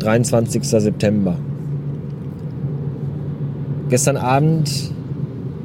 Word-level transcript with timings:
23. 0.00 0.64
September. 0.64 1.36
Gestern 3.90 4.16
Abend 4.16 4.92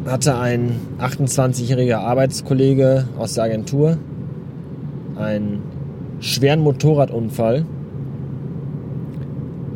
hatte 0.06 0.38
ein 0.38 0.80
28-jähriger 1.00 1.98
Arbeitskollege 1.98 3.08
aus 3.18 3.36
der 3.36 3.46
Agentur 3.46 3.98
einen 5.16 5.64
schweren 6.20 6.60
Motorradunfall, 6.60 7.66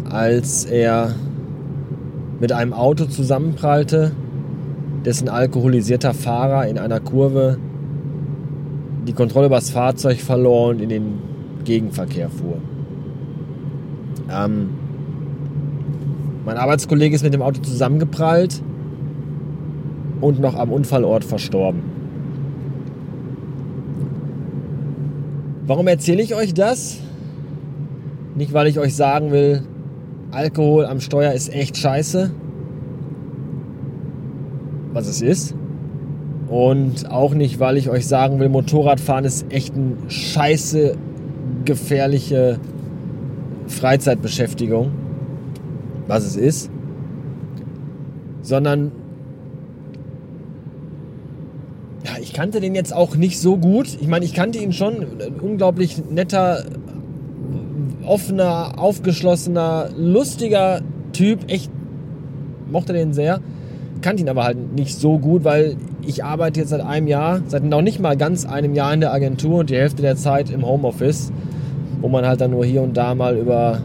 als 0.09 0.65
er 0.65 1.15
mit 2.39 2.51
einem 2.51 2.73
Auto 2.73 3.05
zusammenprallte, 3.05 4.11
dessen 5.05 5.29
alkoholisierter 5.29 6.13
Fahrer 6.13 6.67
in 6.67 6.77
einer 6.77 6.99
Kurve 6.99 7.57
die 9.07 9.13
Kontrolle 9.13 9.47
über 9.47 9.55
das 9.55 9.69
Fahrzeug 9.69 10.19
verlor 10.19 10.69
und 10.69 10.81
in 10.81 10.89
den 10.89 11.13
Gegenverkehr 11.63 12.29
fuhr. 12.29 12.57
Ähm, 14.31 14.69
mein 16.45 16.57
Arbeitskollege 16.57 17.15
ist 17.15 17.23
mit 17.23 17.33
dem 17.33 17.41
Auto 17.41 17.61
zusammengeprallt 17.61 18.61
und 20.21 20.39
noch 20.39 20.55
am 20.55 20.71
Unfallort 20.71 21.23
verstorben. 21.23 21.81
Warum 25.67 25.87
erzähle 25.87 26.23
ich 26.23 26.33
euch 26.33 26.53
das? 26.53 26.97
Nicht, 28.35 28.53
weil 28.53 28.67
ich 28.67 28.79
euch 28.79 28.95
sagen 28.95 29.31
will, 29.31 29.63
Alkohol 30.31 30.85
am 30.85 30.99
Steuer 30.99 31.33
ist 31.33 31.53
echt 31.53 31.77
scheiße, 31.77 32.31
was 34.93 35.07
es 35.07 35.21
ist. 35.21 35.53
Und 36.47 37.11
auch 37.11 37.35
nicht, 37.35 37.59
weil 37.59 37.77
ich 37.77 37.89
euch 37.89 38.07
sagen 38.07 38.39
will, 38.39 38.49
Motorradfahren 38.49 39.25
ist 39.25 39.51
echt 39.51 39.75
eine 39.75 39.97
scheiße 40.09 40.95
gefährliche 41.65 42.59
Freizeitbeschäftigung, 43.69 44.91
was 46.07 46.25
es 46.25 46.35
ist, 46.35 46.69
sondern 48.41 48.91
ja, 52.05 52.11
ich 52.21 52.33
kannte 52.33 52.59
den 52.59 52.75
jetzt 52.75 52.93
auch 52.93 53.15
nicht 53.15 53.39
so 53.39 53.57
gut. 53.57 53.97
Ich 54.01 54.07
meine, 54.07 54.25
ich 54.25 54.33
kannte 54.33 54.59
ihn 54.59 54.73
schon, 54.73 54.95
ein 54.95 55.39
unglaublich 55.41 56.01
netter, 56.09 56.63
offener, 58.05 58.73
aufgeschlossener, 58.77 59.89
lustiger 59.95 60.81
Typ, 61.13 61.51
echt 61.51 61.71
mochte 62.71 62.93
den 62.93 63.13
sehr. 63.13 63.41
Kannte 64.01 64.23
ihn 64.23 64.29
aber 64.29 64.43
halt 64.43 64.73
nicht 64.73 64.97
so 64.97 65.19
gut, 65.19 65.43
weil 65.43 65.75
ich 66.05 66.23
arbeite 66.23 66.61
jetzt 66.61 66.69
seit 66.69 66.81
einem 66.81 67.07
Jahr, 67.07 67.41
seit 67.47 67.63
noch 67.63 67.81
nicht 67.81 67.99
mal 67.99 68.15
ganz 68.15 68.45
einem 68.45 68.73
Jahr 68.73 68.93
in 68.93 69.01
der 69.01 69.13
Agentur 69.13 69.59
und 69.59 69.69
die 69.69 69.75
Hälfte 69.75 70.01
der 70.01 70.15
Zeit 70.15 70.49
im 70.49 70.65
Homeoffice, 70.65 71.31
wo 72.01 72.07
man 72.07 72.25
halt 72.25 72.41
dann 72.41 72.51
nur 72.51 72.65
hier 72.65 72.81
und 72.81 72.95
da 72.95 73.15
mal 73.15 73.37
über 73.37 73.81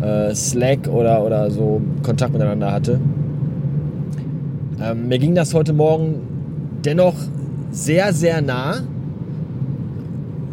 äh, 0.00 0.34
Slack 0.34 0.88
oder, 0.88 1.24
oder 1.24 1.50
so 1.50 1.80
Kontakt 2.02 2.32
miteinander 2.32 2.72
hatte. 2.72 3.00
Ähm, 4.82 5.08
mir 5.08 5.18
ging 5.18 5.34
das 5.34 5.54
heute 5.54 5.72
Morgen 5.72 6.20
dennoch 6.84 7.14
sehr, 7.70 8.12
sehr 8.12 8.42
nah, 8.42 8.80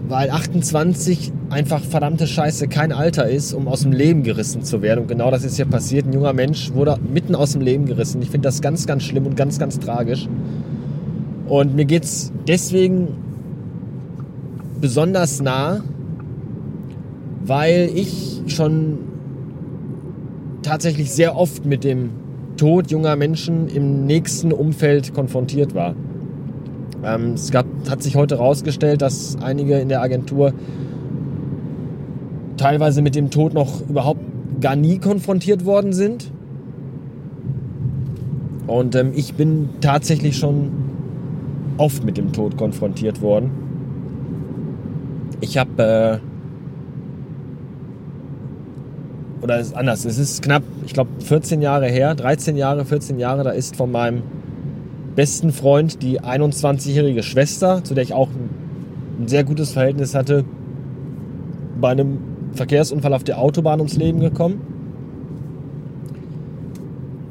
weil 0.08 0.30
28 0.30 1.32
einfach 1.50 1.82
verdammte 1.82 2.28
Scheiße 2.28 2.68
kein 2.68 2.92
Alter 2.92 3.28
ist, 3.28 3.54
um 3.54 3.68
aus 3.68 3.82
dem 3.82 3.92
Leben 3.92 4.24
gerissen 4.24 4.64
zu 4.64 4.82
werden. 4.82 5.02
Und 5.02 5.08
genau 5.08 5.32
das 5.32 5.44
ist 5.44 5.56
hier 5.56 5.66
passiert. 5.66 6.06
Ein 6.06 6.14
junger 6.14 6.34
Mensch 6.34 6.74
wurde 6.74 6.98
mitten 7.12 7.36
aus 7.36 7.54
dem 7.54 7.62
Leben 7.62 7.86
gerissen. 7.86 8.22
Ich 8.22 8.30
finde 8.30 8.48
das 8.48 8.62
ganz, 8.62 8.86
ganz 8.86 9.04
schlimm 9.04 9.26
und 9.26 9.36
ganz, 9.36 9.60
ganz 9.60 9.80
tragisch. 9.80 10.28
Und 11.48 11.76
mir 11.76 11.86
geht 11.86 12.04
es 12.04 12.32
deswegen 12.48 13.10
besonders 14.80 15.42
nah, 15.42 15.82
weil 17.46 17.90
ich 17.94 18.42
schon 18.48 19.00
tatsächlich 20.62 21.12
sehr 21.12 21.36
oft 21.36 21.66
mit 21.66 21.84
dem 21.84 22.12
Tod 22.58 22.92
junger 22.92 23.16
Menschen 23.16 23.68
im 23.68 24.06
nächsten 24.06 24.52
Umfeld 24.52 25.14
konfrontiert 25.14 25.74
war. 25.74 25.96
Ähm, 27.04 27.34
es 27.34 27.52
gab, 27.52 27.66
hat 27.90 28.04
sich 28.04 28.16
heute 28.16 28.38
herausgestellt, 28.38 29.02
dass 29.02 29.38
einige 29.42 29.80
in 29.80 29.90
der 29.90 30.02
Agentur 30.02 30.54
teilweise 32.58 33.02
mit 33.02 33.16
dem 33.16 33.30
Tod 33.30 33.54
noch 33.54 33.88
überhaupt 33.90 34.22
gar 34.60 34.76
nie 34.76 35.00
konfrontiert 35.00 35.66
worden 35.66 35.94
sind. 35.94 36.32
Und 38.68 38.96
ähm, 38.96 39.14
ich 39.16 39.34
bin 39.34 39.70
tatsächlich 39.82 40.38
schon 40.38 40.72
oft 41.78 42.04
mit 42.04 42.18
dem 42.18 42.34
Tod 42.34 42.58
konfrontiert 42.58 43.22
worden. 43.22 43.52
Ich 45.42 45.58
habe, 45.58 45.82
äh, 45.82 46.20
oder 49.42 49.60
ist 49.60 49.76
anders, 49.76 50.06
es 50.06 50.18
ist 50.18 50.42
knapp, 50.42 50.64
ich 50.86 50.94
glaube 50.94 51.10
14 51.20 51.62
Jahre 51.62 51.88
her, 51.88 52.16
13 52.16 52.58
Jahre, 52.58 52.86
14 52.86 53.20
Jahre, 53.20 53.44
da 53.44 53.52
ist 53.52 53.76
von 53.76 53.92
meinem 53.92 54.24
besten 55.16 55.52
Freund 55.52 56.02
die 56.02 56.22
21-jährige 56.22 57.24
Schwester, 57.24 57.84
zu 57.84 57.94
der 57.94 58.04
ich 58.04 58.14
auch 58.14 58.30
ein 59.20 59.28
sehr 59.28 59.44
gutes 59.44 59.72
Verhältnis 59.72 60.16
hatte, 60.16 60.46
bei 61.80 61.90
einem 61.90 62.20
Verkehrsunfall 62.54 63.14
auf 63.14 63.24
der 63.24 63.40
Autobahn 63.40 63.80
ums 63.80 63.96
Leben 63.96 64.20
gekommen. 64.20 64.62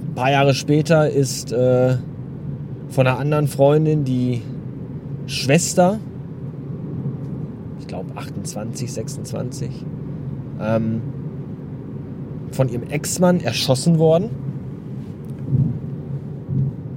Ein 0.08 0.14
paar 0.14 0.30
Jahre 0.30 0.54
später 0.54 1.08
ist 1.10 1.52
äh, 1.52 1.96
von 2.88 3.06
einer 3.06 3.19
anderen 3.19 3.48
Freundin 3.48 4.04
die 4.04 4.42
Schwester, 5.26 5.98
ich 7.80 7.86
glaube 7.86 8.10
28, 8.16 8.92
26, 8.92 9.70
ähm, 10.60 11.02
von 12.58 12.69
ihrem 12.69 12.91
Ex-Mann 12.91 13.38
erschossen 13.38 14.00
worden. 14.00 14.30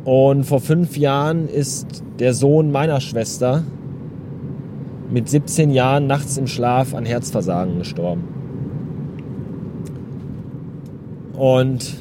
Und 0.03 0.43
vor 0.43 0.59
fünf 0.59 0.97
Jahren 0.97 1.47
ist 1.47 2.03
der 2.17 2.33
Sohn 2.33 2.71
meiner 2.71 2.99
Schwester 2.99 3.63
mit 5.11 5.29
17 5.29 5.69
Jahren 5.69 6.07
nachts 6.07 6.37
im 6.37 6.47
Schlaf 6.47 6.95
an 6.95 7.05
Herzversagen 7.05 7.77
gestorben. 7.77 8.23
Und 11.37 11.95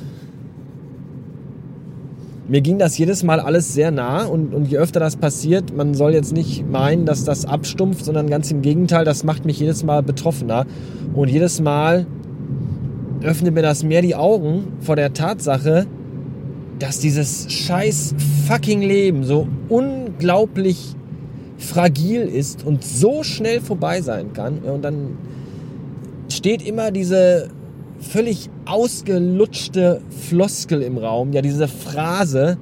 mir 2.48 2.62
ging 2.62 2.78
das 2.78 2.96
jedes 2.96 3.22
Mal 3.22 3.40
alles 3.40 3.74
sehr 3.74 3.90
nah 3.90 4.24
und, 4.24 4.54
und 4.54 4.70
je 4.70 4.78
öfter 4.78 5.00
das 5.00 5.16
passiert, 5.16 5.76
man 5.76 5.92
soll 5.92 6.14
jetzt 6.14 6.32
nicht 6.32 6.66
meinen, 6.66 7.04
dass 7.04 7.24
das 7.24 7.44
abstumpft, 7.44 8.06
sondern 8.06 8.30
ganz 8.30 8.50
im 8.50 8.62
Gegenteil, 8.62 9.04
das 9.04 9.22
macht 9.22 9.44
mich 9.44 9.60
jedes 9.60 9.84
Mal 9.84 10.02
betroffener. 10.02 10.64
Und 11.12 11.28
jedes 11.28 11.60
Mal 11.60 12.06
öffnet 13.22 13.54
mir 13.54 13.62
das 13.62 13.82
mehr 13.82 14.02
die 14.02 14.14
Augen 14.14 14.64
vor 14.80 14.96
der 14.96 15.12
Tatsache, 15.12 15.86
dass 16.78 16.98
dieses 16.98 17.52
scheiß 17.52 18.14
fucking 18.46 18.80
Leben 18.80 19.24
so 19.24 19.46
unglaublich 19.68 20.94
fragil 21.58 22.22
ist 22.22 22.64
und 22.64 22.82
so 22.82 23.22
schnell 23.22 23.60
vorbei 23.60 24.00
sein 24.00 24.32
kann. 24.32 24.58
Und 24.60 24.82
dann 24.82 25.18
steht 26.30 26.66
immer 26.66 26.90
diese 26.90 27.50
völlig 28.00 28.48
ausgelutschte 28.64 30.00
Floskel 30.28 30.82
im 30.82 30.96
Raum, 30.96 31.32
ja 31.32 31.42
diese 31.42 31.68
Phrase, 31.68 32.56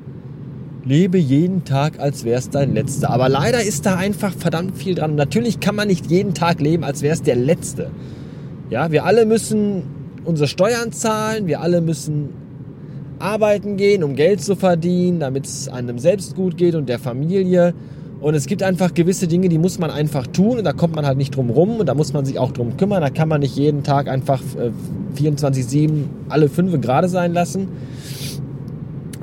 lebe 0.85 1.19
jeden 1.19 1.65
Tag, 1.65 2.01
als 2.01 2.25
wäre 2.25 2.39
es 2.39 2.51
dein 2.51 2.75
letzter. 2.75 3.11
Aber 3.11 3.29
leider 3.29 3.63
ist 3.63 3.87
da 3.87 3.97
einfach 3.97 4.35
verdammt 4.35 4.77
viel 4.77 4.97
dran. 4.97 5.15
natürlich 5.15 5.61
kann 5.61 5.77
man 5.77 5.87
nicht 5.87 6.11
jeden 6.11 6.35
Tag 6.35 6.61
leben, 6.61 6.83
als 6.83 7.03
wäre 7.03 7.15
es 7.15 7.23
der 7.23 7.37
letzte. 7.37 7.91
Ja, 8.71 8.91
wir 8.91 9.05
alle 9.05 9.27
müssen 9.27 9.98
unsere 10.29 10.47
Steuern 10.47 10.93
zahlen, 10.93 11.47
wir 11.47 11.63
alle 11.63 11.81
müssen 11.81 12.29
arbeiten 13.19 13.79
gehen, 13.79 14.05
um 14.05 14.15
Geld 14.15 14.43
zu 14.43 14.57
verdienen, 14.57 15.21
damit 15.21 15.47
es 15.47 15.69
einem 15.69 15.99
selbst 15.99 16.37
gut 16.37 16.59
geht 16.59 16.75
und 16.75 16.89
der 16.89 16.99
Familie. 16.99 17.73
Und 18.21 18.35
es 18.35 18.47
gibt 18.47 18.63
einfach 18.63 18.93
gewisse 18.93 19.27
Dinge, 19.27 19.49
die 19.49 19.59
muss 19.59 19.79
man 19.79 19.91
einfach 19.91 20.27
tun 20.27 20.59
und 20.59 20.65
da 20.65 20.73
kommt 20.75 20.95
man 20.95 21.07
halt 21.07 21.17
nicht 21.17 21.35
drum 21.35 21.49
rum 21.49 21.81
und 21.81 21.87
da 21.87 21.95
muss 21.95 22.13
man 22.13 22.27
sich 22.27 22.39
auch 22.39 22.53
drum 22.53 22.77
kümmern. 22.77 23.01
Da 23.01 23.09
kann 23.09 23.29
man 23.29 23.41
nicht 23.41 23.57
jeden 23.57 23.85
Tag 23.85 24.07
einfach 24.07 24.43
äh, 24.57 24.71
24-7 25.19 26.05
alle 26.29 26.51
fünf 26.51 26.79
gerade 26.81 27.09
sein 27.09 27.33
lassen. 27.33 27.69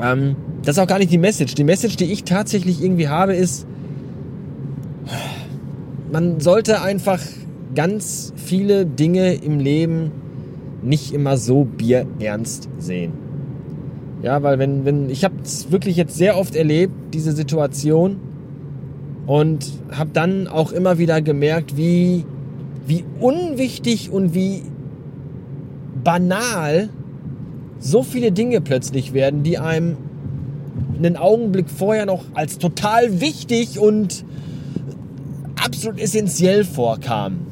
Ähm, 0.02 0.36
das 0.64 0.78
ist 0.78 0.82
auch 0.82 0.88
gar 0.88 0.98
nicht 0.98 1.12
die 1.12 1.20
Message. 1.20 1.54
Die 1.54 1.64
Message, 1.64 1.98
die 1.98 2.06
ich 2.06 2.24
tatsächlich 2.24 2.82
irgendwie 2.82 3.10
habe, 3.10 3.36
ist, 3.36 3.68
man 6.12 6.40
sollte 6.40 6.82
einfach 6.82 7.20
ganz 7.76 8.34
viele 8.38 8.88
Dinge 8.88 9.36
im 9.36 9.60
Leben 9.60 10.12
nicht 10.86 11.14
immer 11.14 11.38
so 11.38 11.66
bierernst 11.66 12.70
sehen. 12.80 13.14
Ja, 14.24 14.42
weil 14.44 14.60
wenn, 14.60 14.86
wenn 14.86 15.10
ich 15.10 15.24
habe 15.24 15.36
es 15.44 15.72
wirklich 15.72 15.98
jetzt 15.98 16.16
sehr 16.16 16.38
oft 16.38 16.56
erlebt, 16.56 16.94
diese 17.14 17.32
Situation, 17.32 18.18
und 19.28 19.72
habe 19.92 20.12
dann 20.14 20.48
auch 20.48 20.72
immer 20.72 20.98
wieder 20.98 21.22
gemerkt, 21.22 21.78
wie, 21.78 22.26
wie 22.86 23.04
unwichtig 23.20 24.12
und 24.12 24.34
wie 24.34 24.62
banal 26.04 26.90
so 27.80 28.04
viele 28.04 28.32
Dinge 28.32 28.62
plötzlich 28.62 29.14
werden, 29.14 29.44
die 29.44 29.58
einem 29.58 29.98
einen 30.98 31.18
Augenblick 31.18 31.70
vorher 31.70 32.06
noch 32.06 32.24
als 32.34 32.58
total 32.58 33.20
wichtig 33.20 33.80
und 33.80 34.24
absolut 35.62 36.00
essentiell 36.00 36.64
vorkamen. 36.64 37.45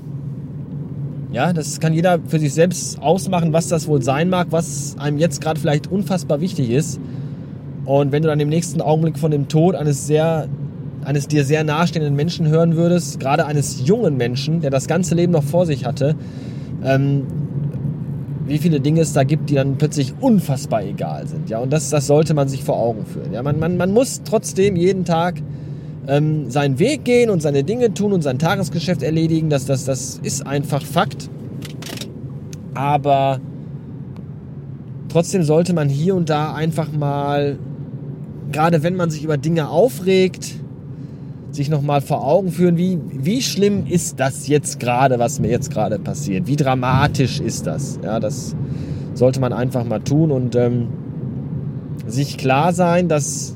Ja, 1.33 1.51
das 1.51 1.79
kann 1.79 1.93
jeder 1.93 2.19
für 2.27 2.37
sich 2.37 2.53
selbst 2.53 3.01
ausmachen, 3.01 3.53
was 3.53 3.67
das 3.67 3.87
wohl 3.87 4.03
sein 4.03 4.29
mag, 4.29 4.47
was 4.51 4.95
einem 4.99 5.17
jetzt 5.17 5.41
gerade 5.41 5.59
vielleicht 5.59 5.91
unfassbar 5.91 6.41
wichtig 6.41 6.69
ist. 6.69 6.99
Und 7.85 8.11
wenn 8.11 8.21
du 8.21 8.29
dann 8.29 8.39
im 8.39 8.49
nächsten 8.49 8.81
Augenblick 8.81 9.17
von 9.17 9.31
dem 9.31 9.47
Tod 9.47 9.73
eines 9.73 10.05
sehr, 10.05 10.47
eines 11.03 11.27
dir 11.27 11.43
sehr 11.43 11.63
nahestehenden 11.63 12.15
Menschen 12.15 12.47
hören 12.47 12.75
würdest, 12.75 13.19
gerade 13.19 13.47
eines 13.47 13.85
jungen 13.85 14.15
Menschen, 14.15 14.61
der 14.61 14.69
das 14.69 14.87
ganze 14.87 15.15
Leben 15.15 15.33
noch 15.33 15.43
vor 15.43 15.65
sich 15.65 15.85
hatte, 15.85 16.15
ähm, 16.83 17.23
wie 18.45 18.59
viele 18.59 18.79
Dinge 18.79 19.01
es 19.01 19.13
da 19.13 19.23
gibt, 19.23 19.49
die 19.49 19.55
dann 19.55 19.77
plötzlich 19.79 20.13
unfassbar 20.19 20.83
egal 20.83 21.27
sind. 21.27 21.49
Ja, 21.49 21.57
und 21.57 21.73
das, 21.73 21.89
das 21.89 22.05
sollte 22.05 22.35
man 22.35 22.47
sich 22.47 22.63
vor 22.63 22.77
Augen 22.77 23.07
führen. 23.07 23.33
Ja, 23.33 23.41
man, 23.41 23.57
man, 23.57 23.75
man 23.77 23.91
muss 23.91 24.21
trotzdem 24.23 24.75
jeden 24.75 25.03
Tag 25.03 25.41
ähm, 26.07 26.49
seinen 26.49 26.79
Weg 26.79 27.05
gehen 27.05 27.29
und 27.29 27.41
seine 27.41 27.63
Dinge 27.63 27.93
tun 27.93 28.13
und 28.13 28.21
sein 28.21 28.39
Tagesgeschäft 28.39 29.03
erledigen. 29.03 29.49
Das, 29.49 29.65
das, 29.65 29.85
das 29.85 30.19
ist 30.23 30.45
einfach 30.45 30.83
Fakt. 30.83 31.29
Aber 32.73 33.39
trotzdem 35.09 35.43
sollte 35.43 35.73
man 35.73 35.89
hier 35.89 36.15
und 36.15 36.29
da 36.29 36.53
einfach 36.53 36.91
mal, 36.91 37.57
gerade 38.51 38.83
wenn 38.83 38.95
man 38.95 39.09
sich 39.09 39.23
über 39.23 39.37
Dinge 39.37 39.69
aufregt, 39.69 40.55
sich 41.51 41.69
nochmal 41.69 42.01
vor 42.01 42.25
Augen 42.25 42.51
führen, 42.51 42.77
wie, 42.77 42.97
wie 43.11 43.41
schlimm 43.41 43.85
ist 43.87 44.19
das 44.19 44.47
jetzt 44.47 44.79
gerade, 44.79 45.19
was 45.19 45.39
mir 45.39 45.49
jetzt 45.49 45.69
gerade 45.69 45.99
passiert? 45.99 46.47
Wie 46.47 46.55
dramatisch 46.55 47.39
ist 47.39 47.67
das? 47.67 47.99
Ja, 48.03 48.19
das 48.19 48.55
sollte 49.13 49.39
man 49.39 49.53
einfach 49.53 49.83
mal 49.83 49.99
tun 49.99 50.31
und 50.31 50.55
ähm, 50.55 50.87
sich 52.07 52.37
klar 52.37 52.73
sein, 52.73 53.07
dass 53.07 53.55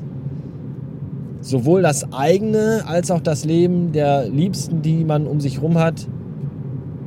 sowohl 1.48 1.82
das 1.82 2.12
eigene 2.12 2.82
als 2.86 3.10
auch 3.10 3.20
das 3.20 3.44
Leben 3.44 3.92
der 3.92 4.28
Liebsten, 4.28 4.82
die 4.82 5.04
man 5.04 5.26
um 5.26 5.40
sich 5.40 5.56
herum 5.56 5.78
hat, 5.78 6.06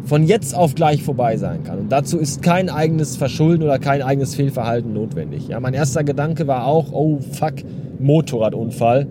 von 0.03 0.25
jetzt 0.25 0.55
auf 0.55 0.73
gleich 0.73 1.03
vorbei 1.03 1.37
sein 1.37 1.63
kann. 1.63 1.77
Und 1.77 1.91
dazu 1.91 2.17
ist 2.17 2.41
kein 2.41 2.69
eigenes 2.69 3.15
Verschulden 3.15 3.63
oder 3.63 3.77
kein 3.77 4.01
eigenes 4.01 4.33
Fehlverhalten 4.33 4.93
notwendig. 4.93 5.47
Ja, 5.47 5.59
mein 5.59 5.75
erster 5.75 6.03
Gedanke 6.03 6.47
war 6.47 6.65
auch, 6.65 6.91
oh 6.91 7.19
fuck, 7.19 7.53
Motorradunfall. 7.99 9.07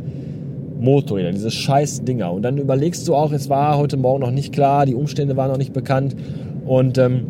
Motorräder, 0.80 1.30
diese 1.30 1.50
scheiß 1.50 2.04
Dinger. 2.04 2.32
Und 2.32 2.42
dann 2.42 2.58
überlegst 2.58 3.06
du 3.06 3.14
auch, 3.14 3.32
es 3.32 3.48
war 3.48 3.76
heute 3.76 3.98
Morgen 3.98 4.22
noch 4.22 4.30
nicht 4.30 4.52
klar, 4.52 4.86
die 4.86 4.94
Umstände 4.94 5.36
waren 5.36 5.50
noch 5.50 5.58
nicht 5.58 5.72
bekannt. 5.72 6.16
Und 6.66 6.98
ähm, 6.98 7.26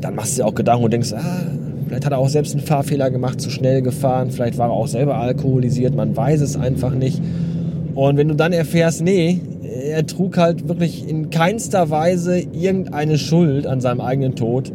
dann 0.00 0.14
machst 0.14 0.38
du 0.38 0.42
dir 0.42 0.48
auch 0.48 0.54
Gedanken 0.54 0.84
und 0.84 0.92
denkst, 0.92 1.12
ah, 1.12 1.42
Vielleicht 1.92 2.06
hat 2.06 2.12
er 2.12 2.20
auch 2.20 2.28
selbst 2.30 2.54
einen 2.54 2.64
Fahrfehler 2.64 3.10
gemacht, 3.10 3.38
zu 3.38 3.50
schnell 3.50 3.82
gefahren. 3.82 4.30
Vielleicht 4.30 4.56
war 4.56 4.70
er 4.70 4.72
auch 4.72 4.86
selber 4.86 5.18
alkoholisiert. 5.18 5.94
Man 5.94 6.16
weiß 6.16 6.40
es 6.40 6.56
einfach 6.56 6.94
nicht. 6.94 7.20
Und 7.94 8.16
wenn 8.16 8.28
du 8.28 8.34
dann 8.34 8.54
erfährst, 8.54 9.02
nee, 9.02 9.42
er 9.62 10.06
trug 10.06 10.38
halt 10.38 10.68
wirklich 10.68 11.06
in 11.06 11.28
keinster 11.28 11.90
Weise 11.90 12.38
irgendeine 12.38 13.18
Schuld 13.18 13.66
an 13.66 13.82
seinem 13.82 14.00
eigenen 14.00 14.36
Tod, 14.36 14.72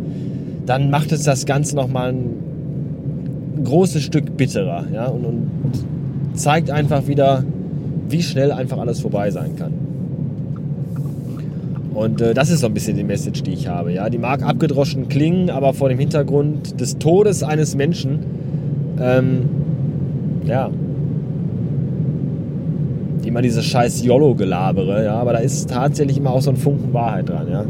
dann 0.67 0.91
macht 0.91 1.11
es 1.11 1.23
das 1.23 1.47
Ganze 1.47 1.75
nochmal 1.75 2.09
ein 2.13 3.63
großes 3.63 4.03
Stück 4.03 4.37
bitterer. 4.37 4.85
Ja? 4.93 5.07
Und, 5.07 5.25
und 5.25 5.49
zeigt 6.35 6.69
einfach 6.69 7.07
wieder, 7.07 7.43
wie 8.09 8.21
schnell 8.21 8.51
einfach 8.51 8.77
alles 8.77 8.99
vorbei 8.99 9.31
sein 9.31 9.55
kann. 9.55 9.73
Und 11.97 12.21
äh, 12.21 12.35
das 12.35 12.51
ist 12.51 12.59
so 12.59 12.67
ein 12.67 12.75
bisschen 12.75 12.95
die 12.95 13.03
Message, 13.03 13.41
die 13.41 13.53
ich 13.53 13.67
habe. 13.67 13.91
Ja? 13.91 14.07
Die 14.11 14.19
mag 14.19 14.43
abgedroschen 14.43 15.09
klingen, 15.09 15.49
aber 15.49 15.73
vor 15.73 15.89
dem 15.89 15.97
Hintergrund 15.97 16.79
des 16.79 16.99
Todes 16.99 17.41
eines 17.41 17.75
Menschen, 17.75 18.19
ähm, 19.01 19.49
ja, 20.45 20.69
immer 23.25 23.41
dieses 23.41 23.65
scheiß 23.65 24.03
YOLO-Gelabere, 24.03 25.05
ja, 25.05 25.15
aber 25.15 25.33
da 25.33 25.39
ist 25.39 25.71
tatsächlich 25.71 26.17
immer 26.17 26.33
auch 26.33 26.41
so 26.41 26.51
ein 26.51 26.57
Funken 26.57 26.93
Wahrheit 26.93 27.29
dran, 27.29 27.47
ja. 27.49 27.65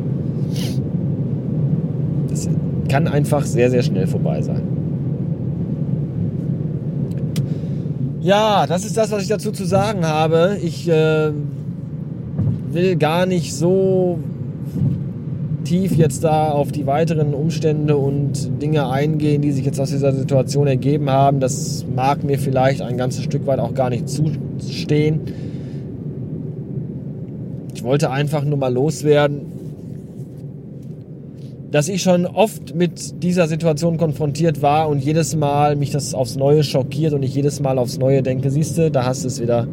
Das 2.29 2.50
kann 2.89 3.07
einfach 3.07 3.45
sehr, 3.45 3.71
sehr 3.71 3.81
schnell 3.81 4.07
vorbei 4.07 4.41
sein. 4.41 4.62
Ja, 8.19 8.68
das 8.68 8.83
ist 8.83 8.97
das, 8.97 9.09
was 9.09 9.24
ich 9.24 9.29
dazu 9.29 9.53
zu 9.53 9.63
sagen 9.63 10.06
habe. 10.06 10.57
Ich 10.62 10.89
äh, 10.89 11.31
will 12.74 12.96
gar 12.96 13.25
nicht 13.25 13.54
so 13.54 14.19
tief 15.64 15.96
jetzt 15.96 16.24
da 16.24 16.50
auf 16.52 16.72
die 16.72 16.88
weiteren 16.88 17.34
Umstände 17.34 17.98
und 17.98 18.62
Dinge 18.62 18.90
eingehen, 18.90 19.42
die 19.42 19.52
sich 19.52 19.66
jetzt 19.66 19.80
aus 19.80 19.90
dieser 19.90 20.14
Situation 20.14 20.66
ergeben 20.68 21.10
haben. 21.10 21.40
Das 21.40 21.86
mag 21.94 22.24
mir 22.24 22.40
vielleicht 22.40 22.81
ein 22.81 22.98
ganzes 22.98 23.24
Stück 23.24 23.46
weit 23.48 23.60
auch 23.60 23.74
gar 23.74 23.90
nicht 23.90 24.08
zustehen. 24.08 25.22
Ich 27.75 27.84
wollte 27.84 28.12
einfach 28.12 28.46
nur 28.46 28.58
mal 28.58 28.74
loswerden, 28.74 29.42
dass 31.70 31.90
ich 31.90 32.02
schon 32.02 32.25
oft 32.25 32.74
mit 32.74 33.22
dieser 33.22 33.48
Situation 33.48 33.98
konfrontiert 33.98 34.62
war 34.62 34.88
und 34.88 35.00
jedes 35.04 35.36
Mal 35.36 35.75
mich 35.75 35.92
das 35.92 36.13
aufs 36.13 36.38
Neue 36.38 36.63
schockiert 36.63 37.13
und 37.13 37.24
ich 37.24 37.36
jedes 37.36 37.60
Mal 37.60 37.78
aufs 37.78 37.98
Neue 37.98 38.24
denke, 38.24 38.50
siehst 38.50 38.78
du, 38.78 38.90
da 38.90 39.04
hast 39.04 39.25
du 39.25 39.28
es 39.28 39.42
wieder, 39.42 39.68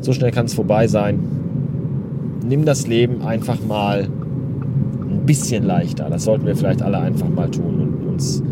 so 0.00 0.12
schnell 0.12 0.32
kann 0.32 0.46
es 0.46 0.54
vorbei 0.54 0.88
sein 0.88 1.39
nimm 2.50 2.64
das 2.64 2.88
Leben 2.88 3.22
einfach 3.22 3.64
mal 3.64 4.08
ein 4.08 5.24
bisschen 5.24 5.62
leichter. 5.64 6.10
Das 6.10 6.24
sollten 6.24 6.44
wir 6.46 6.56
vielleicht 6.56 6.82
alle 6.82 6.98
einfach 6.98 7.28
mal 7.28 7.48
tun 7.48 7.80
und 7.80 8.08
uns 8.08 8.42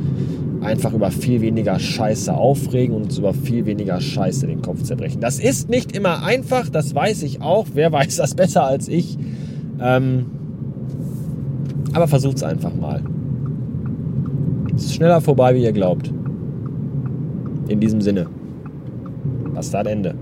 einfach 0.60 0.92
über 0.92 1.10
viel 1.10 1.40
weniger 1.40 1.78
Scheiße 1.78 2.32
aufregen 2.32 2.94
und 2.94 3.02
uns 3.04 3.18
über 3.18 3.34
viel 3.34 3.66
weniger 3.66 4.00
Scheiße 4.00 4.46
den 4.46 4.62
Kopf 4.62 4.84
zerbrechen. 4.84 5.20
Das 5.20 5.40
ist 5.40 5.68
nicht 5.68 5.96
immer 5.96 6.22
einfach, 6.22 6.68
das 6.68 6.94
weiß 6.94 7.24
ich 7.24 7.42
auch. 7.42 7.66
Wer 7.74 7.92
weiß 7.92 8.16
das 8.16 8.34
besser 8.34 8.64
als 8.64 8.86
ich? 8.86 9.18
Ähm, 9.80 10.26
aber 11.92 12.06
versucht 12.06 12.36
es 12.36 12.44
einfach 12.44 12.74
mal. 12.74 13.02
Es 14.76 14.84
ist 14.84 14.94
schneller 14.94 15.20
vorbei, 15.20 15.56
wie 15.56 15.64
ihr 15.64 15.72
glaubt. 15.72 16.12
In 17.66 17.80
diesem 17.80 18.00
Sinne. 18.00 18.26
Bastard 19.54 19.88
Ende. 19.88 20.14